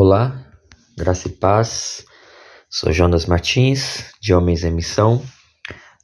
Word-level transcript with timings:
Olá, 0.00 0.46
graça 0.96 1.26
e 1.26 1.32
paz. 1.32 2.06
Sou 2.70 2.92
Jonas 2.92 3.26
Martins, 3.26 4.14
de 4.20 4.32
Homens 4.32 4.62
em 4.62 4.70
Missão. 4.70 5.20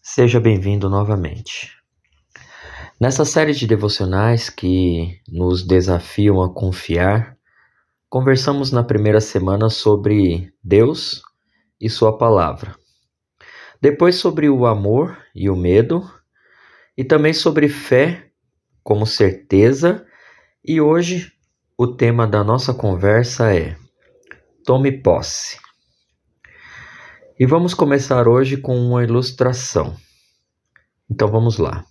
Seja 0.02 0.40
bem-vindo 0.40 0.90
novamente. 0.90 1.70
Nessa 3.00 3.25
série 3.25 3.52
de 3.52 3.68
devocionais 3.68 4.50
que 4.50 5.20
nos 5.28 5.65
desafiam 5.65 6.42
a 6.42 6.52
confiar, 6.52 7.38
conversamos 8.09 8.72
na 8.72 8.82
primeira 8.82 9.20
semana 9.20 9.70
sobre 9.70 10.52
Deus 10.61 11.22
e 11.80 11.88
Sua 11.88 12.18
palavra. 12.18 12.74
Depois 13.80 14.16
sobre 14.16 14.48
o 14.48 14.66
amor 14.66 15.16
e 15.32 15.48
o 15.48 15.54
medo, 15.54 16.02
e 16.98 17.04
também 17.04 17.32
sobre 17.32 17.68
fé 17.68 18.29
como 18.82 19.06
certeza, 19.06 20.04
e 20.64 20.80
hoje 20.80 21.32
o 21.79 21.86
tema 21.86 22.26
da 22.26 22.42
nossa 22.42 22.74
conversa 22.74 23.54
é 23.54 23.76
Tome 24.64 24.91
posse. 24.91 25.59
E 27.39 27.45
vamos 27.45 27.75
começar 27.75 28.27
hoje 28.27 28.57
com 28.57 28.75
uma 28.75 29.04
ilustração. 29.04 29.95
Então 31.11 31.31
vamos 31.31 31.59
lá. 31.59 31.85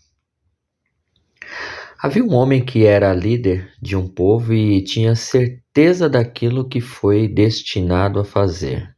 Havia 1.99 2.23
um 2.23 2.33
homem 2.33 2.65
que 2.65 2.83
era 2.83 3.13
líder 3.13 3.71
de 3.79 3.95
um 3.95 4.07
povo 4.07 4.55
e 4.55 4.83
tinha 4.83 5.15
certeza 5.15 6.09
daquilo 6.09 6.67
que 6.67 6.81
foi 6.81 7.27
destinado 7.27 8.19
a 8.19 8.25
fazer. 8.25 8.91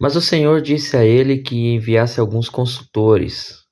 Mas 0.00 0.16
o 0.16 0.22
Senhor 0.22 0.62
disse 0.62 0.96
a 0.96 1.04
ele 1.04 1.42
que 1.42 1.74
enviasse 1.74 2.20
alguns 2.20 2.48
consultores, 2.48 3.66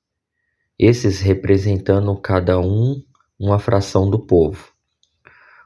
esses 0.77 1.21
representando 1.21 2.15
cada 2.21 2.59
um 2.59 3.01
uma 3.39 3.57
fração 3.57 4.07
do 4.07 4.19
povo, 4.19 4.71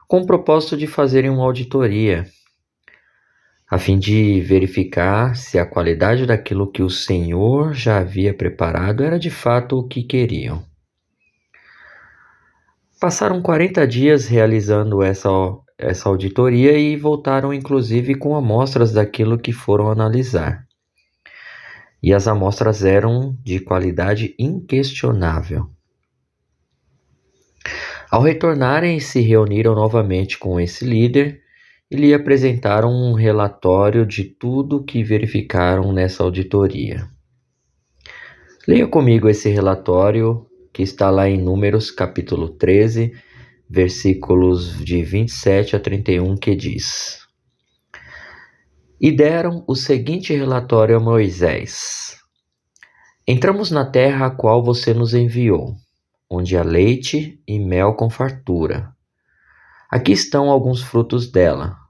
com 0.08 0.20
o 0.20 0.26
propósito 0.26 0.74
de 0.74 0.86
fazerem 0.86 1.28
uma 1.28 1.44
auditoria 1.44 2.26
a 3.74 3.78
fim 3.78 3.98
de 3.98 4.40
verificar 4.40 5.34
se 5.34 5.58
a 5.58 5.66
qualidade 5.66 6.26
daquilo 6.26 6.70
que 6.70 6.80
o 6.80 6.88
Senhor 6.88 7.74
já 7.74 7.98
havia 7.98 8.32
preparado 8.32 9.02
era 9.02 9.18
de 9.18 9.30
fato 9.30 9.76
o 9.76 9.88
que 9.88 10.04
queriam. 10.04 10.64
Passaram 13.00 13.42
40 13.42 13.84
dias 13.84 14.28
realizando 14.28 15.02
essa, 15.02 15.28
essa 15.76 16.08
auditoria 16.08 16.78
e 16.78 16.96
voltaram 16.96 17.52
inclusive 17.52 18.14
com 18.14 18.36
amostras 18.36 18.92
daquilo 18.92 19.36
que 19.36 19.52
foram 19.52 19.90
analisar. 19.90 20.64
E 22.00 22.14
as 22.14 22.28
amostras 22.28 22.84
eram 22.84 23.36
de 23.42 23.58
qualidade 23.58 24.36
inquestionável. 24.38 25.68
Ao 28.08 28.22
retornarem, 28.22 29.00
se 29.00 29.20
reuniram 29.20 29.74
novamente 29.74 30.38
com 30.38 30.60
esse 30.60 30.84
líder 30.84 31.42
e 31.90 32.14
apresentaram 32.14 32.90
um 32.90 33.12
relatório 33.12 34.06
de 34.06 34.24
tudo 34.24 34.82
que 34.82 35.02
verificaram 35.02 35.92
nessa 35.92 36.22
auditoria. 36.22 37.06
Leia 38.66 38.86
comigo 38.86 39.28
esse 39.28 39.50
relatório 39.50 40.46
que 40.72 40.82
está 40.82 41.10
lá 41.10 41.28
em 41.28 41.36
Números 41.36 41.90
capítulo 41.90 42.48
13, 42.48 43.12
versículos 43.68 44.82
de 44.82 45.02
27 45.02 45.76
a 45.76 45.80
31, 45.80 46.36
que 46.36 46.56
diz: 46.56 47.20
E 48.98 49.12
deram 49.12 49.62
o 49.68 49.74
seguinte 49.74 50.34
relatório 50.34 50.96
a 50.96 51.00
Moisés: 51.00 52.16
Entramos 53.26 53.70
na 53.70 53.84
terra 53.84 54.26
a 54.26 54.30
qual 54.30 54.64
você 54.64 54.94
nos 54.94 55.12
enviou, 55.12 55.74
onde 56.28 56.56
há 56.56 56.62
leite 56.62 57.40
e 57.46 57.58
mel 57.58 57.94
com 57.94 58.08
fartura. 58.08 58.93
Aqui 59.94 60.10
estão 60.10 60.50
alguns 60.50 60.82
frutos 60.82 61.30
dela 61.30 61.84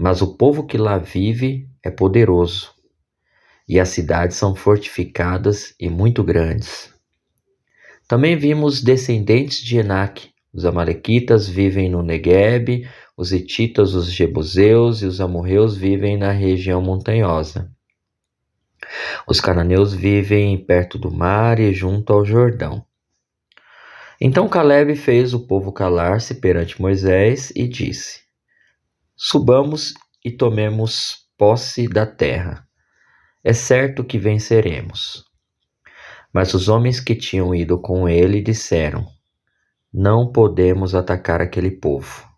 mas 0.00 0.22
o 0.22 0.34
povo 0.34 0.66
que 0.66 0.78
lá 0.78 0.96
vive 0.96 1.68
é 1.84 1.90
poderoso, 1.90 2.70
e 3.68 3.78
as 3.78 3.90
cidades 3.90 4.38
são 4.38 4.54
fortificadas 4.54 5.74
e 5.78 5.90
muito 5.90 6.24
grandes. 6.24 6.90
Também 8.08 8.34
vimos 8.34 8.82
descendentes 8.82 9.58
de 9.62 9.76
Enac. 9.76 10.30
Os 10.54 10.64
amalequitas 10.64 11.46
vivem 11.46 11.90
no 11.90 12.02
Negueb, 12.02 12.88
os 13.14 13.30
hititas, 13.30 13.92
os 13.92 14.10
jebuseus 14.10 15.02
e 15.02 15.06
os 15.06 15.20
amorreus 15.20 15.76
vivem 15.76 16.16
na 16.16 16.32
região 16.32 16.80
montanhosa. 16.80 17.70
Os 19.28 19.38
cananeus 19.38 19.92
vivem 19.92 20.56
perto 20.56 20.96
do 20.98 21.10
mar 21.10 21.60
e 21.60 21.74
junto 21.74 22.10
ao 22.10 22.24
Jordão. 22.24 22.82
Então 24.20 24.46
Caleb 24.48 24.94
fez 24.96 25.32
o 25.32 25.46
povo 25.46 25.72
calar-se 25.72 26.34
perante 26.34 26.80
Moisés 26.80 27.50
e 27.56 27.66
disse: 27.66 28.20
Subamos 29.16 29.94
e 30.22 30.30
tomemos 30.30 31.26
posse 31.38 31.88
da 31.88 32.04
terra. 32.04 32.68
É 33.42 33.54
certo 33.54 34.04
que 34.04 34.18
venceremos. 34.18 35.24
Mas 36.30 36.52
os 36.52 36.68
homens 36.68 37.00
que 37.00 37.14
tinham 37.14 37.54
ido 37.54 37.80
com 37.80 38.06
ele 38.06 38.42
disseram: 38.42 39.06
Não 39.90 40.30
podemos 40.30 40.94
atacar 40.94 41.40
aquele 41.40 41.70
povo. 41.70 42.28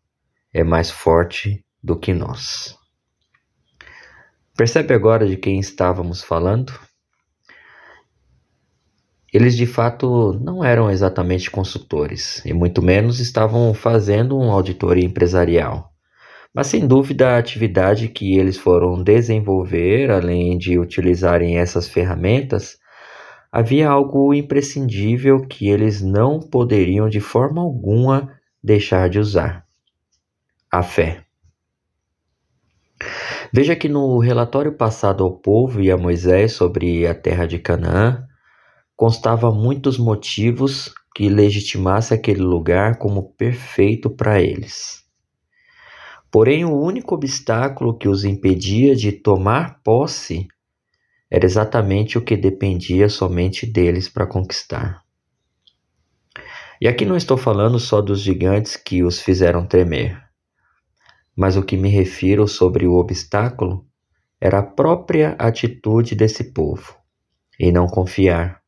É 0.55 0.63
mais 0.63 0.89
forte 0.89 1.65
do 1.83 1.99
que 1.99 2.15
nós. 2.15 2.79
Percebe 4.57 4.95
agora 4.95 5.27
de 5.27 5.37
quem 5.37 5.59
estávamos 5.59 6.23
falando? 6.23 6.73
Eles 9.33 9.57
de 9.57 9.65
fato 9.65 10.39
não 10.43 10.63
eram 10.63 10.91
exatamente 10.91 11.51
consultores, 11.51 12.45
e 12.45 12.53
muito 12.53 12.83
menos 12.83 13.19
estavam 13.19 13.73
fazendo 13.73 14.37
uma 14.37 14.53
auditoria 14.53 15.07
empresarial. 15.07 15.91
Mas 16.55 16.67
sem 16.67 16.87
dúvida 16.87 17.31
a 17.31 17.39
atividade 17.39 18.09
que 18.09 18.37
eles 18.37 18.59
foram 18.59 19.03
desenvolver, 19.03 20.11
além 20.11 20.59
de 20.59 20.79
utilizarem 20.79 21.57
essas 21.57 21.89
ferramentas, 21.89 22.77
havia 23.51 23.89
algo 23.89 24.35
imprescindível 24.35 25.41
que 25.47 25.67
eles 25.67 26.03
não 26.03 26.39
poderiam 26.39 27.09
de 27.09 27.21
forma 27.21 27.63
alguma 27.63 28.39
deixar 28.63 29.09
de 29.09 29.19
usar: 29.19 29.65
a 30.71 30.83
fé. 30.83 31.25
Veja 33.51 33.75
que 33.75 33.89
no 33.89 34.19
relatório 34.19 34.73
passado 34.73 35.25
ao 35.25 35.39
povo 35.39 35.81
e 35.81 35.91
a 35.91 35.97
Moisés 35.97 36.53
sobre 36.53 37.07
a 37.07 37.15
terra 37.15 37.47
de 37.47 37.59
Canaã, 37.59 38.27
constava 39.03 39.51
muitos 39.51 39.99
motivos 39.99 40.95
que 41.13 41.29
legitimasse 41.29 42.15
aquele 42.15 42.41
lugar 42.41 42.99
como 42.99 43.33
perfeito 43.33 44.09
para 44.09 44.41
eles. 44.41 45.03
Porém, 46.31 46.65
o 46.65 46.81
único 46.81 47.17
obstáculo 47.17 47.99
que 47.99 48.09
os 48.09 48.25
impedia 48.25 48.95
de 48.95 49.11
tomar 49.11 49.83
posse 49.83 50.47
era 51.29 51.45
exatamente 51.45 52.17
o 52.17 52.23
que 52.23 52.37
dependia 52.37 53.09
somente 53.09 53.67
deles 53.67 54.09
para 54.09 54.25
conquistar. 54.25 55.03
E 56.81 56.87
aqui 56.87 57.05
não 57.05 57.17
estou 57.17 57.37
falando 57.37 57.81
só 57.81 58.01
dos 58.01 58.21
gigantes 58.21 58.77
que 58.77 59.03
os 59.03 59.21
fizeram 59.21 59.67
tremer, 59.67 60.17
mas 61.37 61.57
o 61.57 61.65
que 61.65 61.77
me 61.77 61.89
refiro 61.89 62.47
sobre 62.47 62.87
o 62.87 62.95
obstáculo 62.95 63.85
era 64.41 64.61
a 64.61 64.63
própria 64.63 65.31
atitude 65.41 66.15
desse 66.15 66.53
povo, 66.53 66.95
em 67.59 67.73
não 67.73 67.89
confiar, 67.89 68.62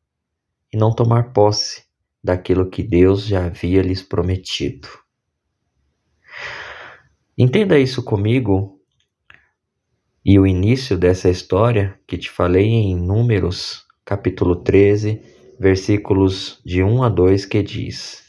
e 0.75 0.77
não 0.77 0.93
tomar 0.93 1.31
posse 1.31 1.85
daquilo 2.21 2.69
que 2.69 2.83
Deus 2.83 3.25
já 3.25 3.45
havia 3.45 3.81
lhes 3.81 4.03
prometido. 4.03 4.89
Entenda 7.37 7.79
isso 7.79 8.03
comigo 8.03 8.77
e 10.23 10.37
o 10.37 10.45
início 10.45 10.97
dessa 10.97 11.29
história 11.29 11.97
que 12.05 12.17
te 12.17 12.29
falei 12.29 12.65
em 12.65 12.93
Números, 12.93 13.85
capítulo 14.03 14.57
13, 14.57 15.21
versículos 15.57 16.59
de 16.65 16.83
1 16.83 17.03
a 17.03 17.09
2, 17.09 17.45
que 17.45 17.63
diz: 17.63 18.23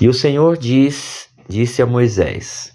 E 0.00 0.08
o 0.08 0.14
Senhor 0.14 0.56
diz, 0.56 1.28
disse 1.46 1.82
a 1.82 1.86
Moisés: 1.86 2.72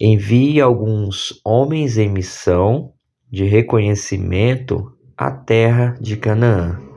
Envie 0.00 0.58
alguns 0.58 1.38
homens 1.44 1.98
em 1.98 2.08
missão 2.08 2.94
de 3.30 3.44
reconhecimento 3.44 4.90
à 5.14 5.30
terra 5.30 5.98
de 6.00 6.16
Canaã, 6.16 6.89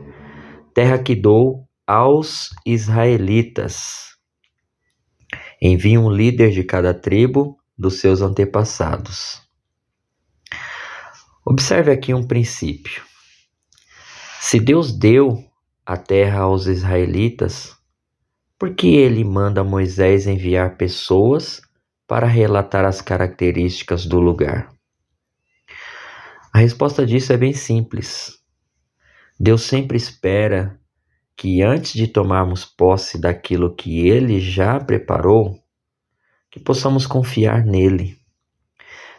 terra 0.74 0.98
que 0.98 1.16
dou 1.16 1.68
aos 1.86 2.50
israelitas 2.66 4.14
Envie 5.66 5.98
um 5.98 6.12
líder 6.12 6.52
de 6.52 6.62
cada 6.62 6.94
tribo 6.94 7.58
dos 7.78 8.02
seus 8.02 8.22
antepassados. 8.22 9.42
Observe 11.46 11.90
aqui 11.90 12.14
um 12.14 12.28
princípio. 12.28 13.02
Se 14.42 14.60
Deus 14.60 14.92
deu 14.92 15.42
a 15.86 15.96
terra 15.96 16.42
aos 16.42 16.68
israelitas, 16.68 17.74
por 18.60 18.76
que 18.76 18.88
ele 18.88 19.24
manda 19.24 19.64
Moisés 19.64 20.28
enviar 20.28 20.76
pessoas 20.76 21.62
para 22.06 22.28
relatar 22.28 22.84
as 22.84 23.02
características 23.02 24.06
do 24.06 24.20
lugar? 24.20 24.70
A 26.54 26.60
resposta 26.60 27.06
disso 27.06 27.32
é 27.32 27.38
bem 27.38 27.54
simples. 27.54 28.43
Deus 29.40 29.64
sempre 29.64 29.98
espera 29.98 30.80
que 31.36 31.62
antes 31.62 31.94
de 31.94 32.08
tomarmos 32.08 32.66
posse 32.66 33.20
daquilo 33.20 33.76
que 33.76 34.08
Ele 34.08 34.40
já 34.40 34.80
preparou, 34.80 35.60
que 36.52 36.60
possamos 36.60 37.08
confiar 37.08 37.66
nele 37.66 38.24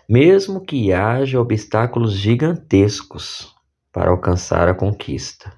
mesmo 0.09 0.61
que 0.61 0.93
haja 0.93 1.41
obstáculos 1.41 2.15
gigantescos 2.15 3.55
para 3.93 4.11
alcançar 4.11 4.69
a 4.69 4.75
conquista. 4.75 5.53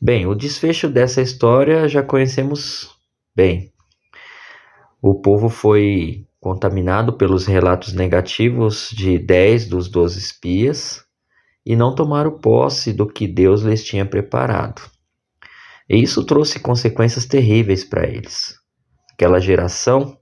Bem, 0.00 0.26
o 0.26 0.34
desfecho 0.34 0.88
dessa 0.88 1.22
história 1.22 1.88
já 1.88 2.02
conhecemos 2.02 2.90
bem. 3.34 3.72
O 5.00 5.14
povo 5.20 5.48
foi 5.48 6.26
contaminado 6.38 7.14
pelos 7.14 7.46
relatos 7.46 7.92
negativos 7.92 8.90
de 8.92 9.18
dez 9.18 9.66
dos 9.66 9.88
doze 9.88 10.18
espias 10.18 11.05
e 11.66 11.74
não 11.74 11.92
tomaram 11.92 12.38
posse 12.38 12.92
do 12.92 13.08
que 13.08 13.26
Deus 13.26 13.62
lhes 13.62 13.82
tinha 13.82 14.06
preparado. 14.06 14.80
E 15.90 16.00
isso 16.00 16.24
trouxe 16.24 16.60
consequências 16.60 17.26
terríveis 17.26 17.82
para 17.82 18.06
eles. 18.06 18.54
Aquela 19.12 19.40
geração 19.40 20.16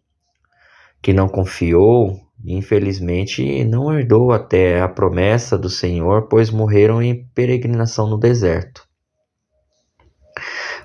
que 1.02 1.12
não 1.12 1.28
confiou, 1.28 2.18
infelizmente 2.42 3.62
não 3.64 3.92
herdou 3.92 4.32
até 4.32 4.80
a 4.80 4.88
promessa 4.88 5.58
do 5.58 5.68
Senhor, 5.68 6.28
pois 6.28 6.48
morreram 6.48 7.02
em 7.02 7.26
peregrinação 7.34 8.08
no 8.08 8.16
deserto. 8.16 8.82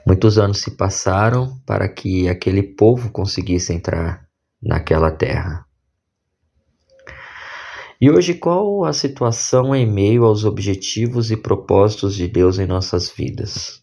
Muitos 0.05 0.37
anos 0.37 0.61
se 0.61 0.75
passaram 0.75 1.57
para 1.65 1.87
que 1.87 2.27
aquele 2.27 2.63
povo 2.63 3.11
conseguisse 3.11 3.73
entrar 3.73 4.27
naquela 4.61 5.11
terra. 5.11 5.68
E 8.01 8.09
hoje, 8.09 8.33
qual 8.33 8.85
a 8.85 8.93
situação 8.93 9.75
em 9.75 9.85
meio 9.85 10.23
aos 10.23 10.45
objetivos 10.45 11.31
e 11.31 11.37
propósitos 11.37 12.15
de 12.15 12.27
Deus 12.27 12.57
em 12.57 12.65
nossas 12.65 13.09
vidas? 13.09 13.81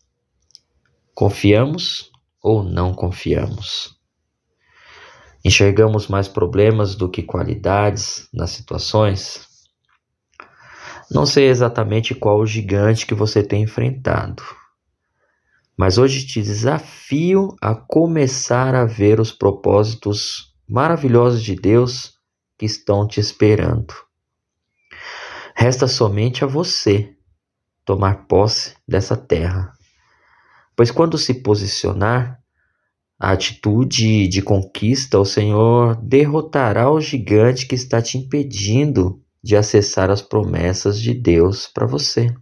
Confiamos 1.15 2.11
ou 2.43 2.63
não 2.63 2.95
confiamos? 2.95 3.95
Enxergamos 5.45 6.09
mais 6.09 6.29
problemas 6.29 6.95
do 6.95 7.11
que 7.11 7.23
qualidades 7.23 8.29
nas 8.33 8.51
situações? 8.51 9.47
Não 11.11 11.27
sei 11.27 11.49
exatamente 11.49 12.15
qual 12.15 12.41
o 12.41 12.47
gigante 12.47 13.07
que 13.07 13.15
você 13.15 13.43
tem 13.43 13.63
enfrentado 13.63 14.43
mas 15.77 15.99
hoje 15.99 16.27
te 16.27 16.41
desafio 16.41 17.55
a 17.61 17.75
começar 17.75 18.75
a 18.75 18.87
ver 18.87 19.21
os 19.21 19.31
propósitos 19.31 20.55
maravilhosos 20.67 21.43
de 21.43 21.55
Deus 21.55 22.15
que 22.59 22.65
estão 22.65 23.07
te 23.07 23.21
esperando. 23.21 24.06
Resta 25.59 25.89
somente 25.89 26.45
a 26.45 26.47
você 26.47 27.17
tomar 27.83 28.27
posse 28.27 28.77
dessa 28.87 29.17
terra. 29.17 29.73
Pois 30.77 30.91
quando 30.91 31.17
se 31.17 31.33
posicionar, 31.33 32.39
a 33.19 33.33
atitude 33.33 34.29
de 34.29 34.43
conquista, 34.43 35.19
o 35.19 35.25
Senhor 35.25 35.97
derrotará 35.97 36.91
o 36.91 37.01
gigante 37.01 37.67
que 37.67 37.75
está 37.75 38.03
te 38.03 38.19
impedindo 38.19 39.25
de 39.43 39.57
acessar 39.57 40.11
as 40.11 40.21
promessas 40.21 41.01
de 41.01 41.15
Deus 41.15 41.67
para 41.67 41.87
você. 41.87 42.35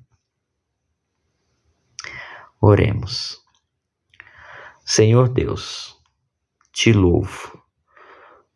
Oremos. 2.61 3.39
Senhor 4.85 5.29
Deus, 5.29 5.97
te 6.73 6.93
louvo, 6.93 7.63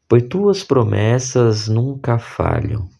pois 0.08 0.24
tuas 0.24 0.64
promessas 0.64 1.68
nunca 1.68 2.18
falham. 2.18 2.97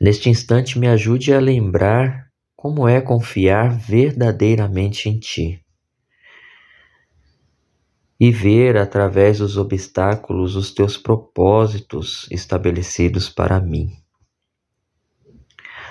Neste 0.00 0.28
instante, 0.28 0.78
me 0.78 0.88
ajude 0.88 1.32
a 1.32 1.40
lembrar 1.40 2.30
como 2.54 2.88
é 2.88 3.00
confiar 3.00 3.70
verdadeiramente 3.70 5.08
em 5.08 5.18
Ti 5.18 5.64
e 8.18 8.30
ver 8.30 8.76
através 8.76 9.38
dos 9.38 9.56
obstáculos 9.56 10.56
os 10.56 10.72
Teus 10.72 10.96
propósitos 10.96 12.26
estabelecidos 12.30 13.28
para 13.28 13.60
mim. 13.60 13.90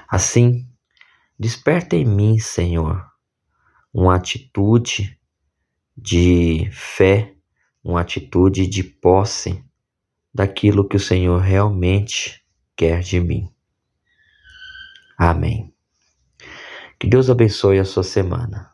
Assim, 0.07 0.67
desperta 1.37 1.95
em 1.95 2.05
mim, 2.05 2.39
Senhor, 2.39 3.05
uma 3.93 4.15
atitude 4.15 5.19
de 5.95 6.67
fé, 6.71 7.35
uma 7.83 8.01
atitude 8.01 8.65
de 8.65 8.83
posse 8.83 9.63
daquilo 10.33 10.87
que 10.87 10.97
o 10.97 10.99
Senhor 10.99 11.39
realmente 11.39 12.43
quer 12.75 13.01
de 13.01 13.19
mim. 13.19 13.52
Amém. 15.17 15.73
Que 16.99 17.07
Deus 17.07 17.29
abençoe 17.29 17.79
a 17.79 17.85
sua 17.85 18.03
semana. 18.03 18.72